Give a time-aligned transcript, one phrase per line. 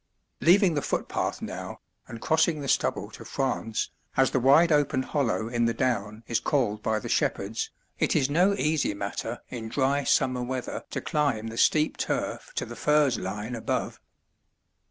[0.39, 5.47] Leaving the footpath now, and crossing the stubble to "France," as the wide open hollow
[5.47, 10.03] in the down is called by the shepherds, it is no easy matter in dry
[10.03, 13.99] summer weather to climb the steep turf to the furze line above.